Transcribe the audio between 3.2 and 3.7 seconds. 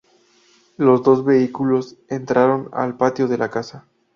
de la